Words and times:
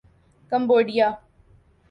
Cambodia 0.51 1.07